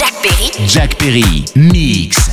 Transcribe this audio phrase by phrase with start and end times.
[0.00, 0.66] Jack Perry.
[0.66, 2.29] Jack Perry, mix.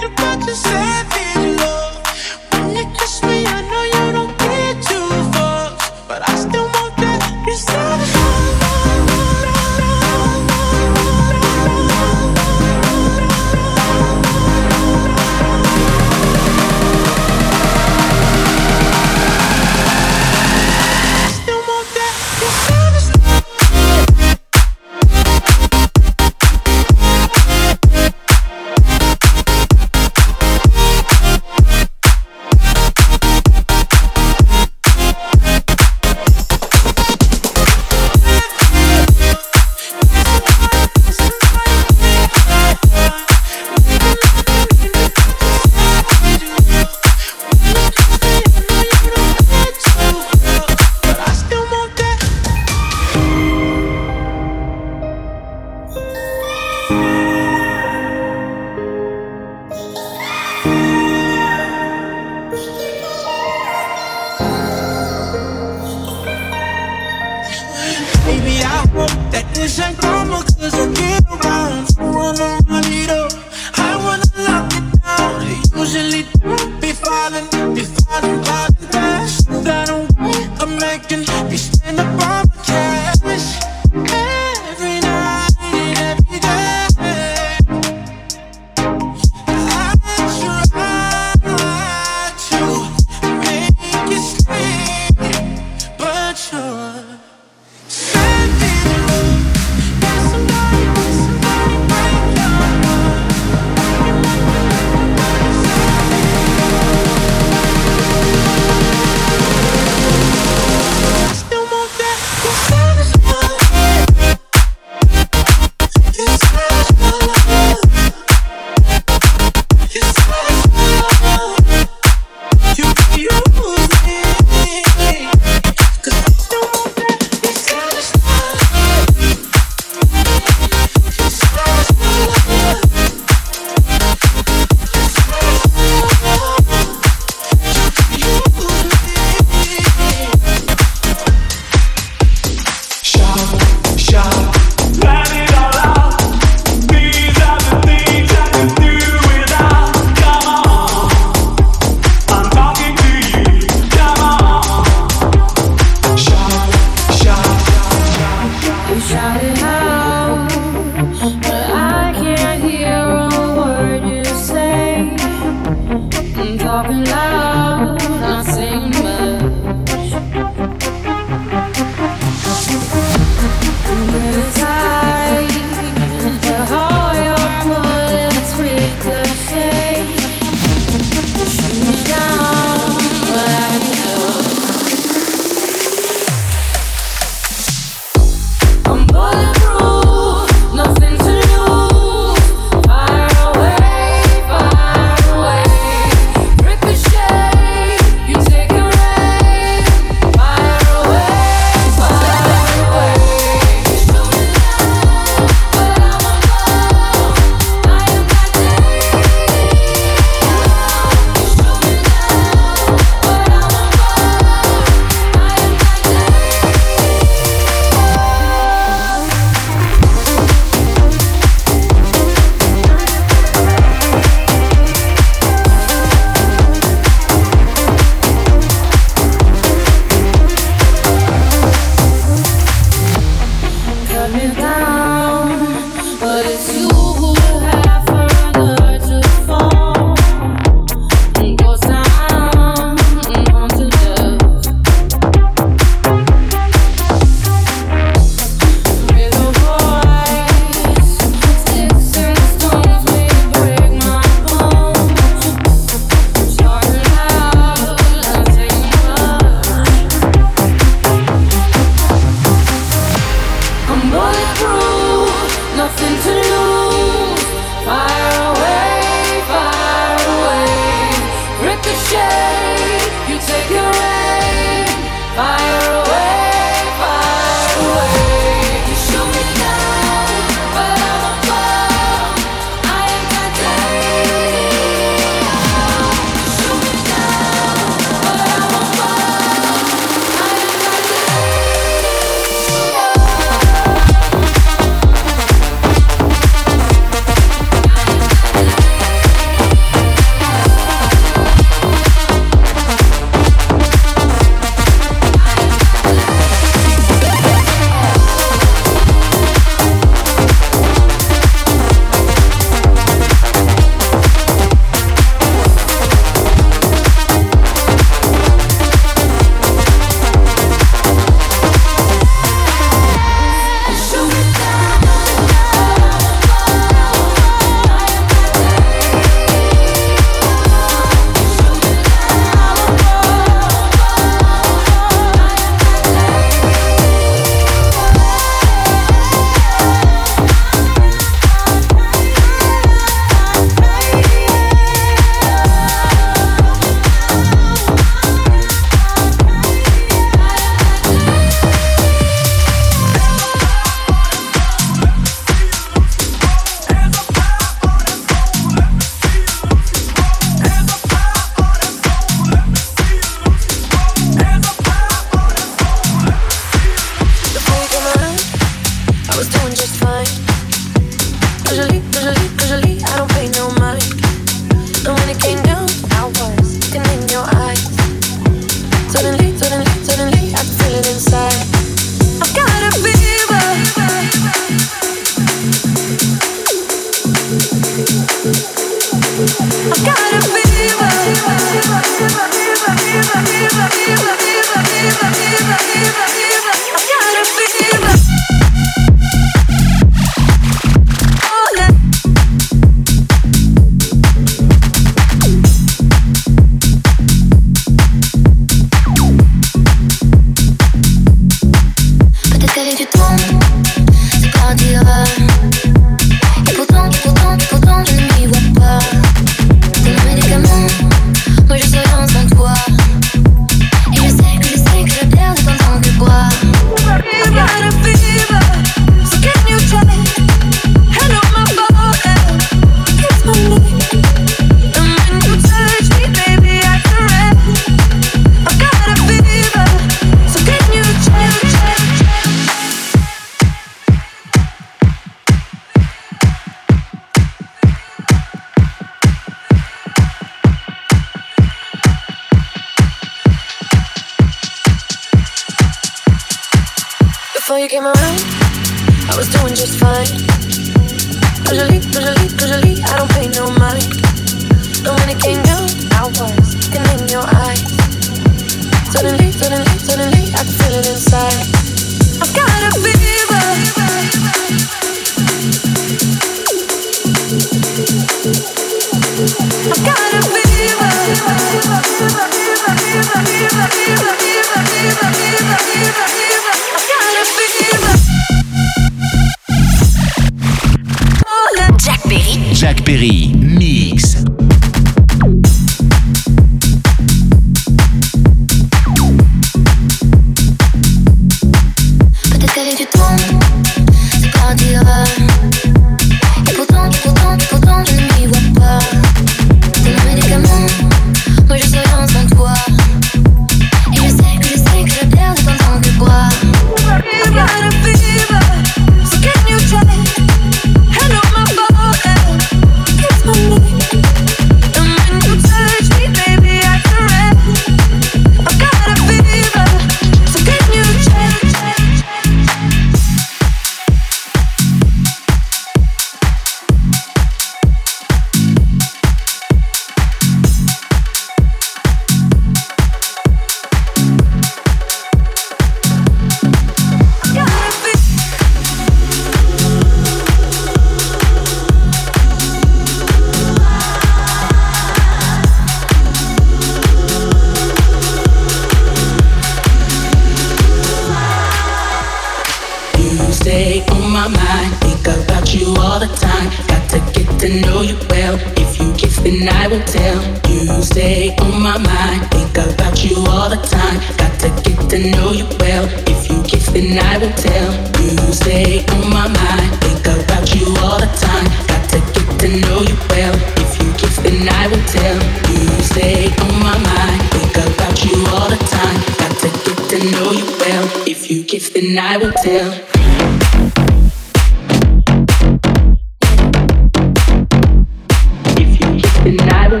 [599.96, 600.00] I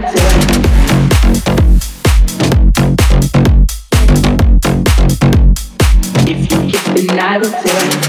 [7.38, 8.03] will tell.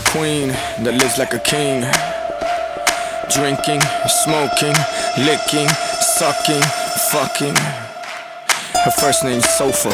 [0.00, 0.48] a queen
[0.84, 1.80] that lives like a king.
[3.30, 3.80] Drinking,
[4.24, 4.76] smoking,
[5.24, 5.68] licking,
[6.18, 6.62] sucking,
[7.12, 7.56] fucking.
[8.84, 9.90] Her first name's Sofa,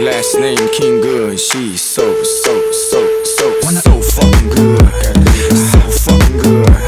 [0.00, 1.38] last name King Good.
[1.38, 4.78] She's so, so, so, so, so fucking good.
[5.72, 5.80] So
[6.10, 6.85] fucking good.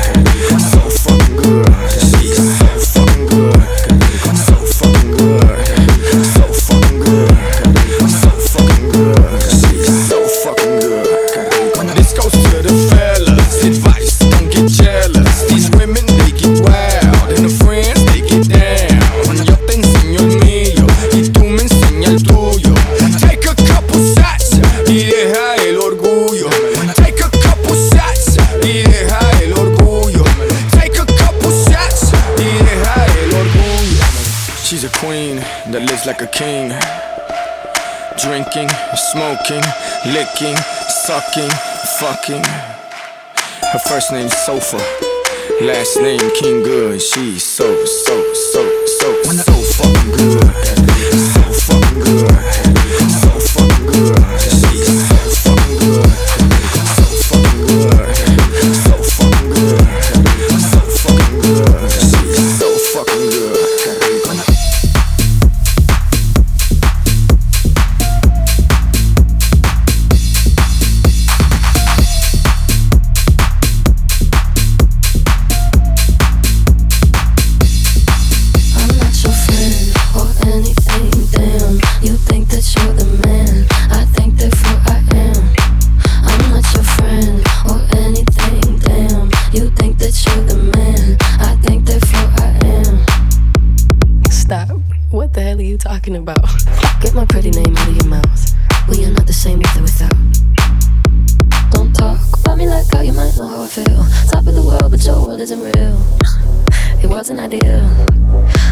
[39.13, 39.63] Smoking,
[40.13, 40.57] licking,
[41.07, 41.51] sucking,
[41.99, 42.45] fucking.
[43.73, 44.77] Her first name's Sofa,
[45.63, 47.01] last name King Good.
[47.01, 50.68] She's so, so, so, so, so fucking good.
[95.99, 96.45] talking about?
[97.01, 98.55] Get my pretty name out of your mouth.
[98.89, 100.15] We are not the same with or without.
[101.73, 104.07] Don't talk about me like how you might know how I feel.
[104.31, 105.99] Top of the world, but your world isn't real.
[107.03, 107.83] It wasn't ideal.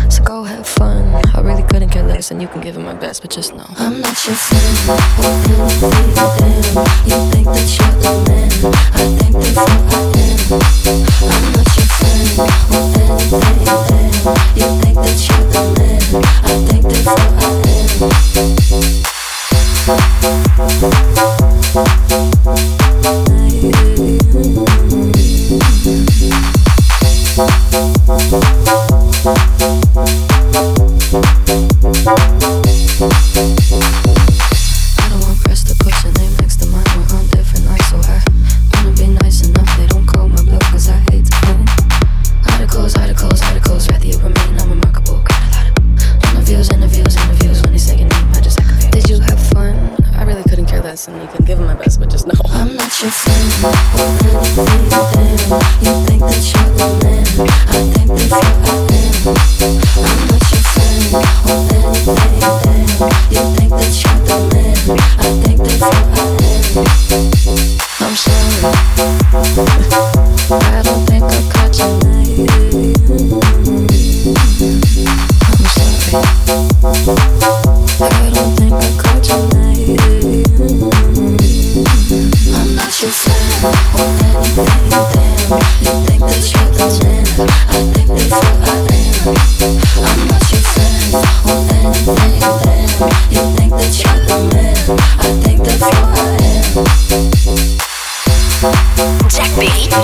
[0.08, 1.20] So go have fun.
[1.34, 3.66] I really couldn't care less, and you can give it my best, but just know
[3.76, 4.76] I'm not your friend.
[7.10, 8.50] You think that you're the man.
[8.94, 10.62] I think that's who I am.
[11.34, 11.86] I'm not your
[13.88, 14.15] friend.
[14.26, 14.56] Thank
[22.70, 22.75] you.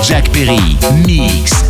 [0.05, 0.77] Perry.
[1.05, 1.63] Mix.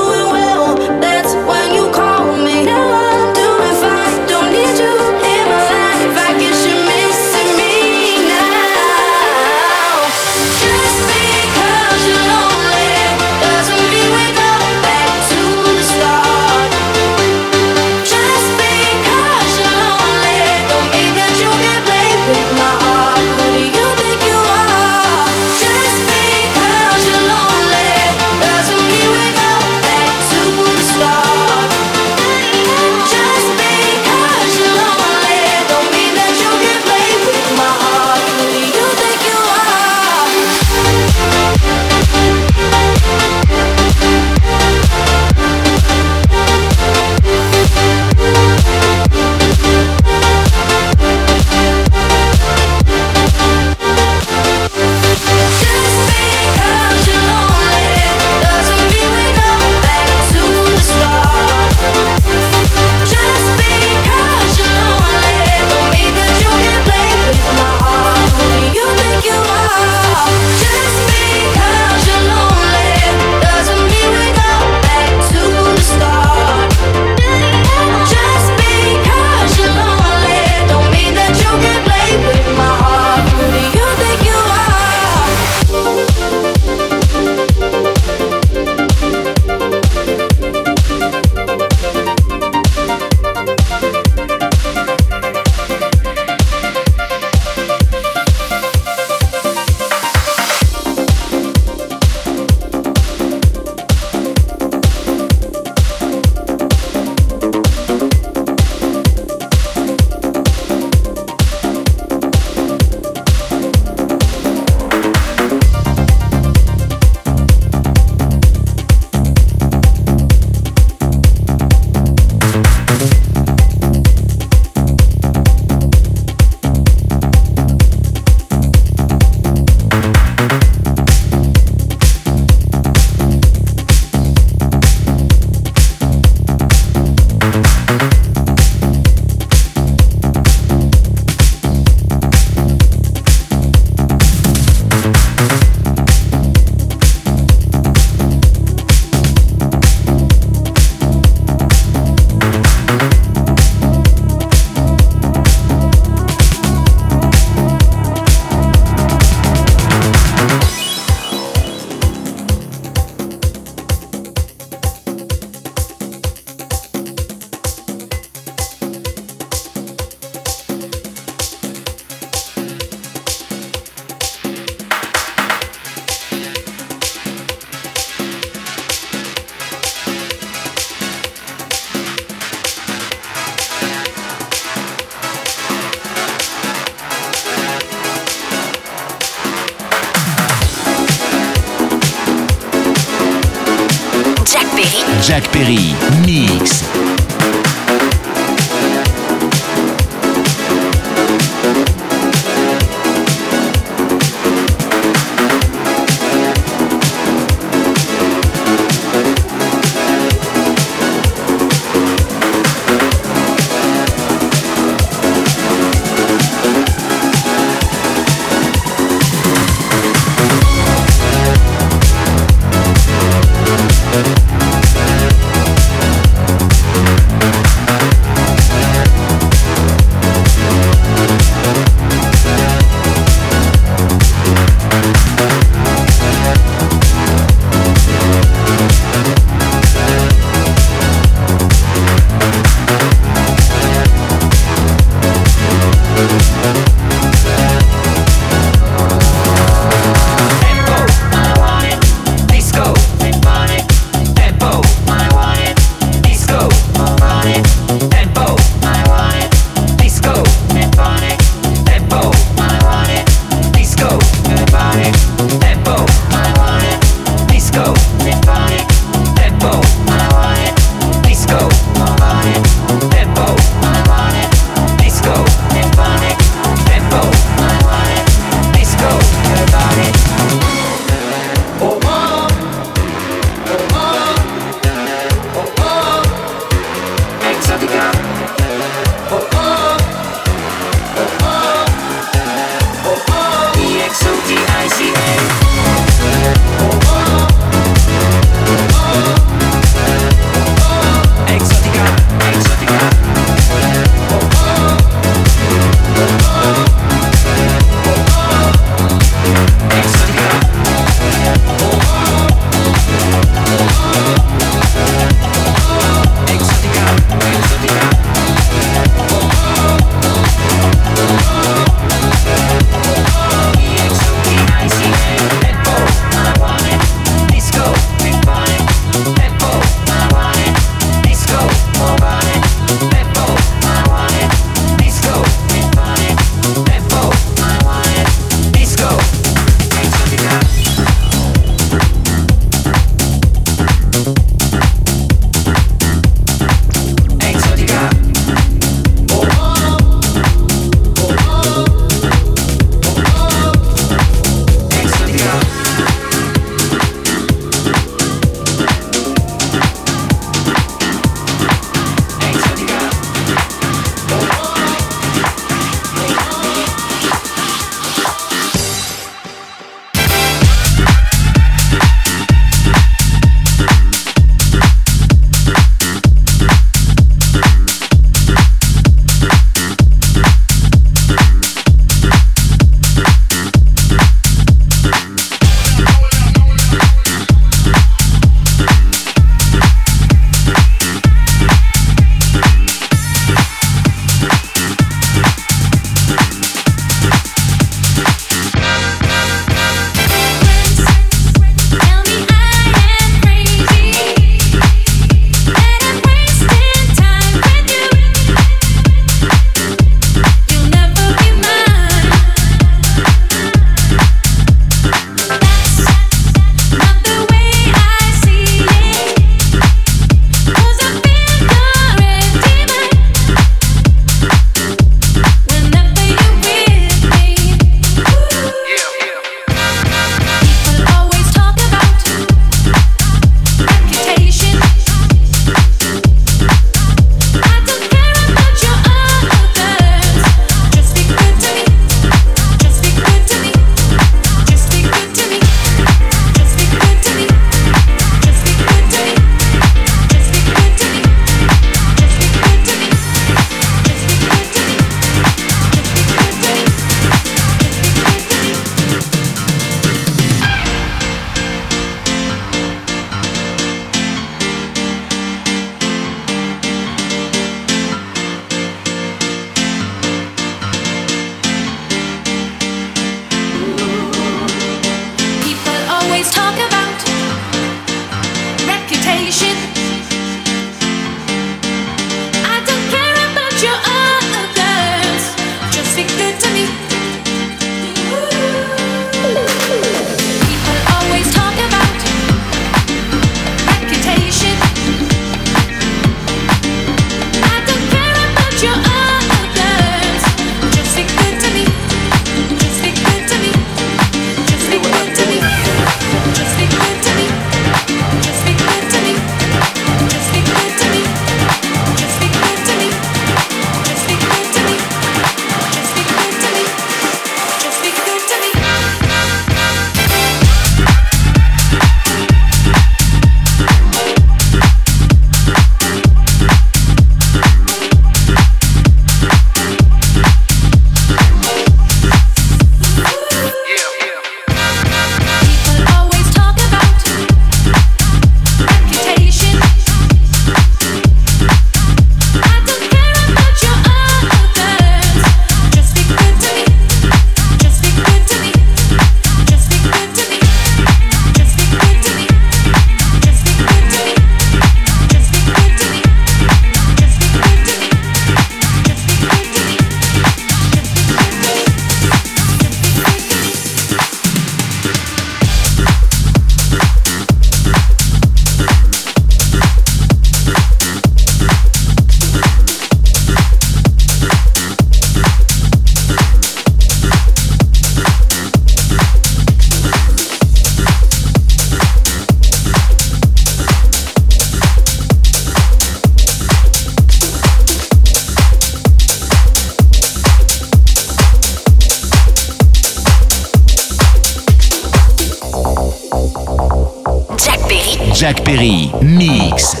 [599.19, 600.00] Mix.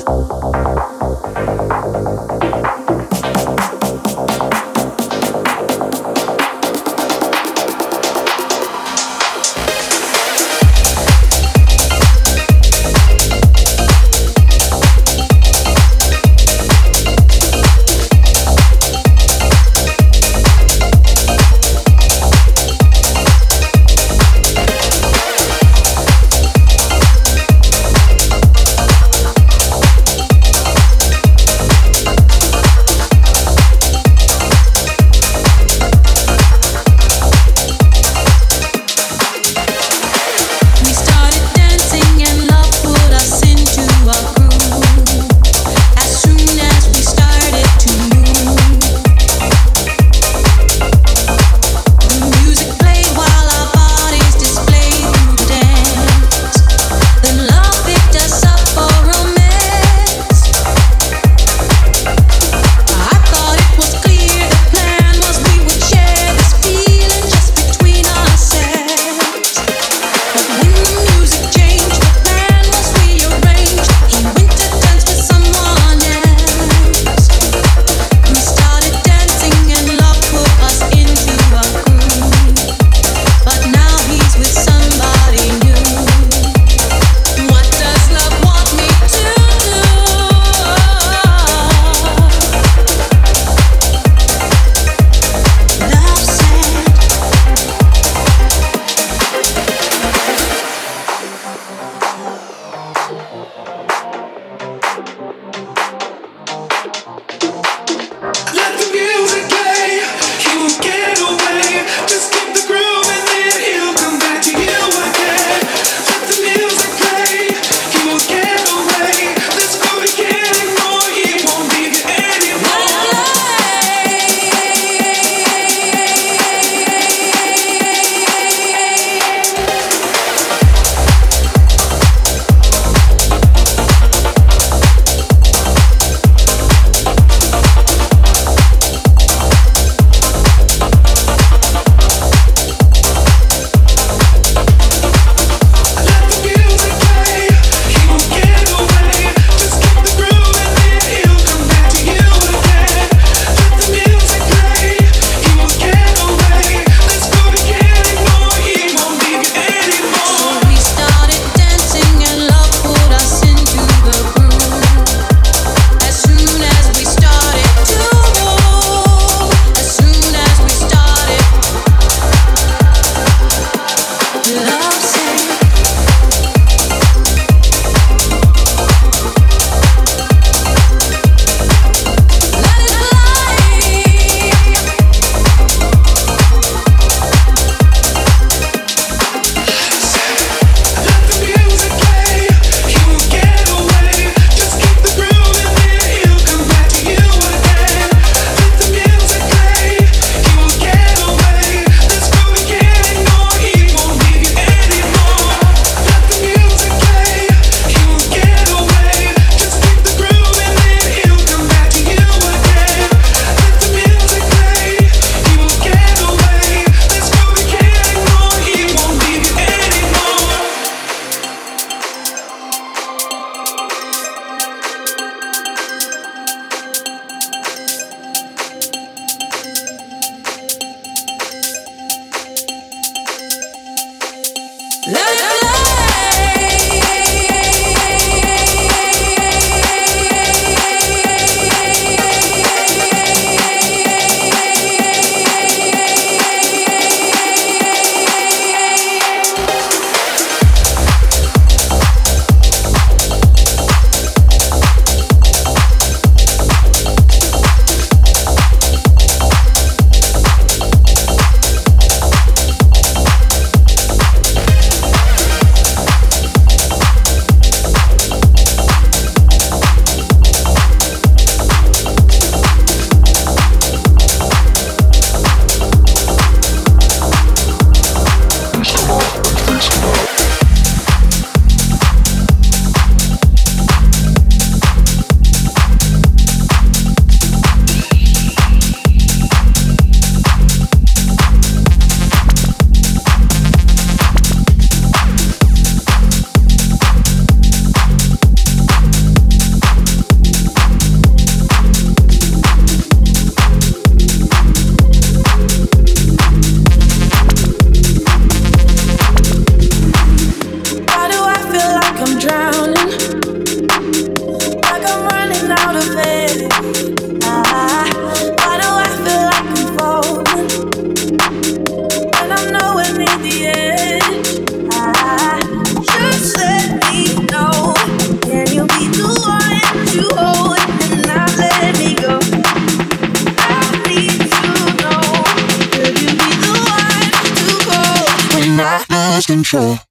[339.71, 340.10] sure.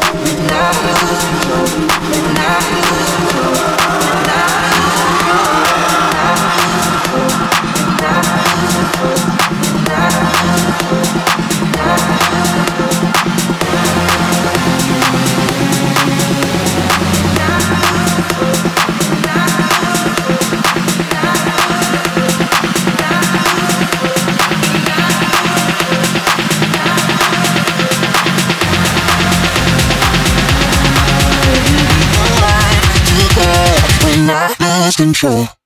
[0.53, 2.80] And lose, I.
[34.91, 35.60] fast and.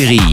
[0.00, 0.29] Perry.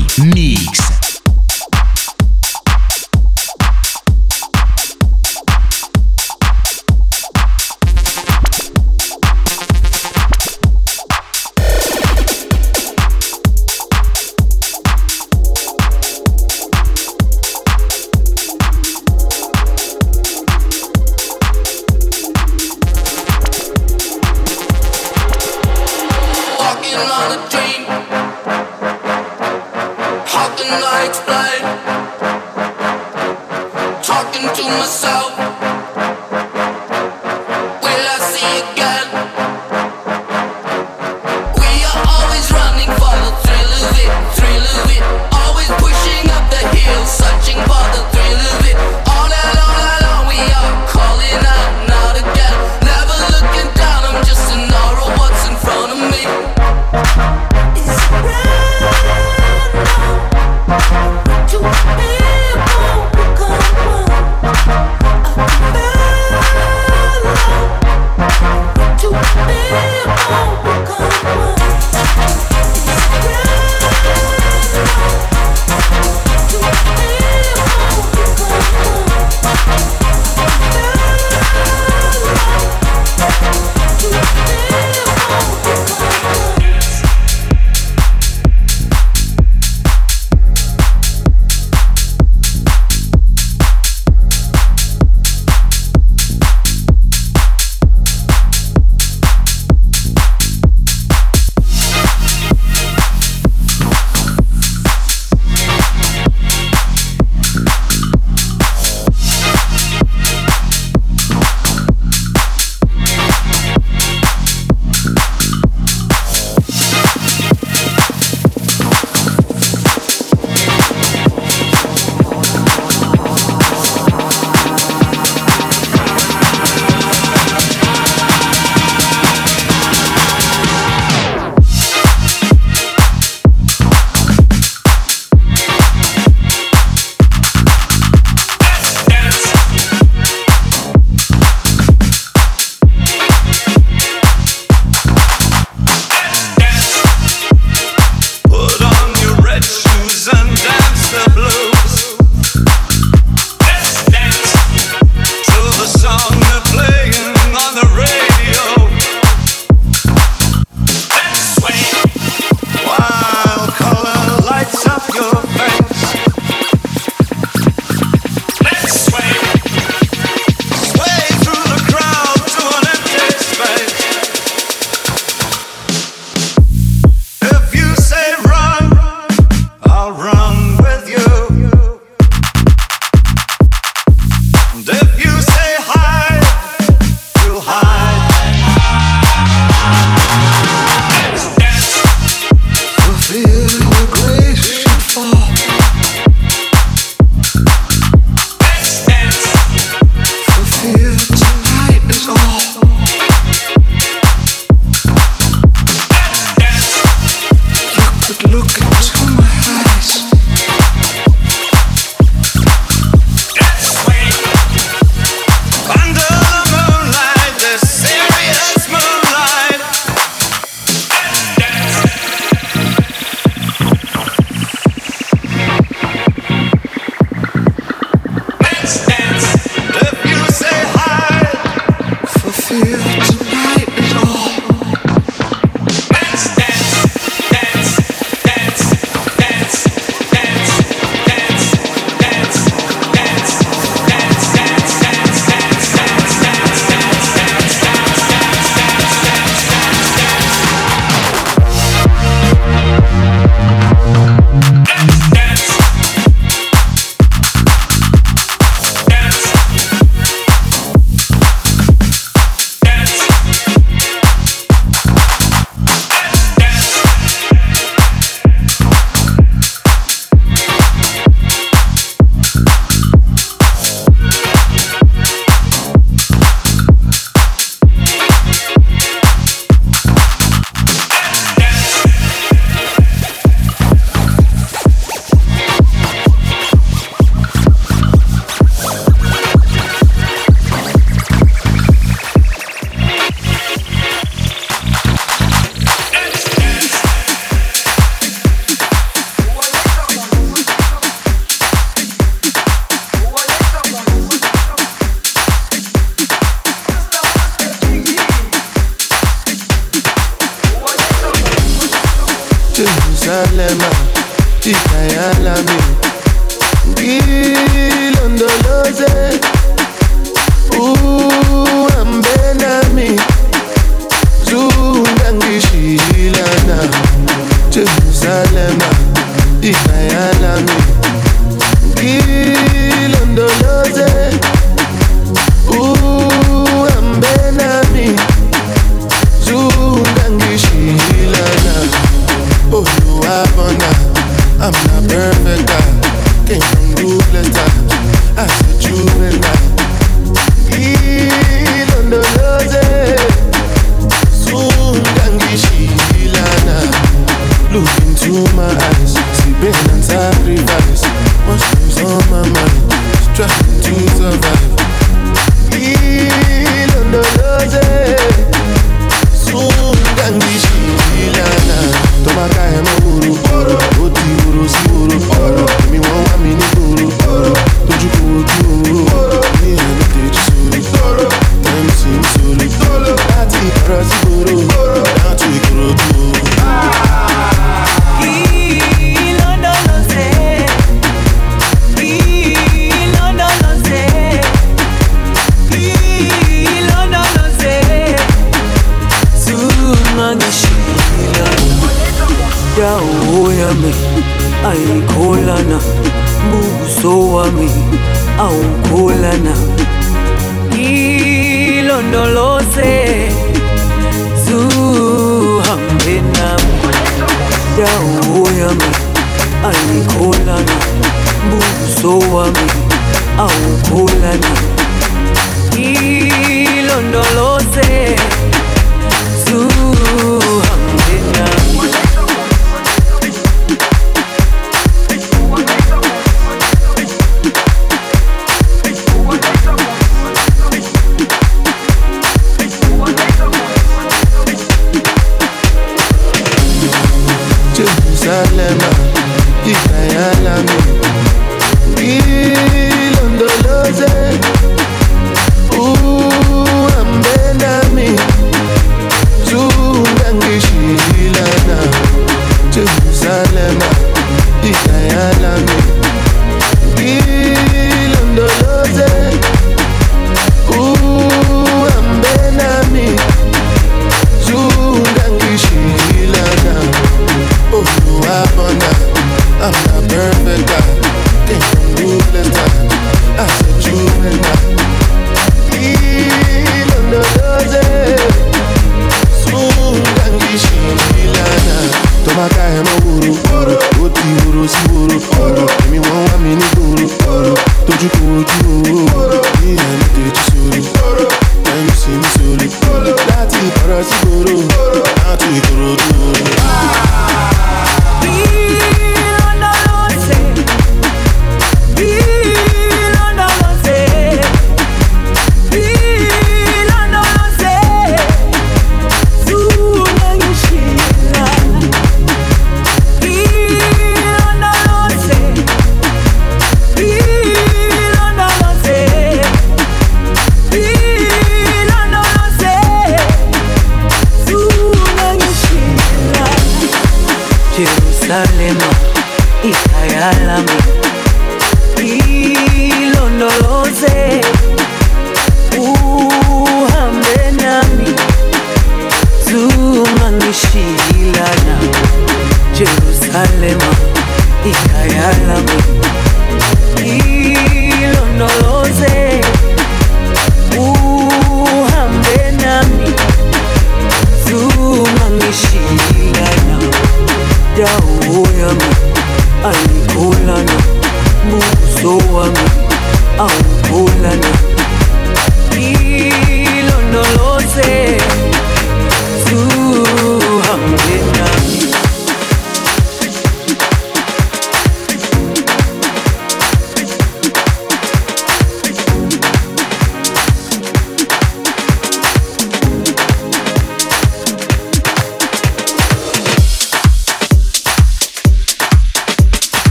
[208.46, 209.17] look at.